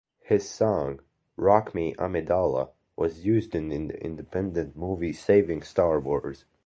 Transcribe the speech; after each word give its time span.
His 0.23 0.49
song 0.49 1.01
"Rock 1.35 1.75
Me 1.75 1.93
Amidala" 1.99 2.71
was 2.95 3.23
used 3.23 3.53
in 3.53 3.67
the 3.67 4.03
independent 4.03 4.75
movie 4.75 5.13
"Saving 5.13 5.61
Star 5.61 5.99
Wars". 5.99 6.45